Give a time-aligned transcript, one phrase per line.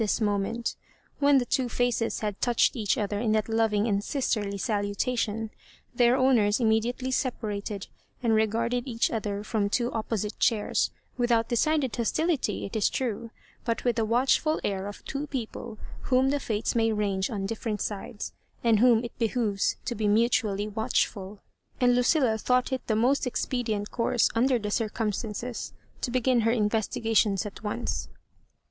[0.01, 0.75] 81 this moment
[1.19, 5.51] When the two faces had touched each other in that loving and sisterly salutation,
[5.93, 7.85] their owners immediately separated,
[8.23, 13.29] and regard ed each other from two opposite chairs, without decided hostility, it is true,
[13.67, 18.33] hut with the watchful air of two people whom the fates may rangj^on different sides,
[18.63, 21.37] and whom it behoves to be mutu ally watchfiU.
[21.79, 26.51] And Lucilla thought it the most expedient course, under the circumstances, to be gin her
[26.51, 28.09] investigations at once.